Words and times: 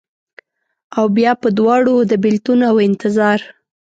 اوبیا 0.99 1.31
په 1.41 1.47
دواړو، 1.57 1.95
د 2.11 2.13
بیلتون 2.23 2.59
اوانتظار 2.71 3.39